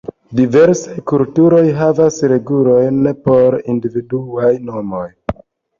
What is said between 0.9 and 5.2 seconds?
kulturoj havas regulojn por individuaj nomoj.